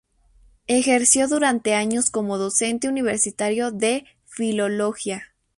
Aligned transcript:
Ejerció 0.65 1.27
durante 1.27 1.75
años 1.75 2.09
como 2.09 2.39
docente 2.39 2.87
universitario 2.89 3.69
de 3.69 4.07
filología. 4.25 5.25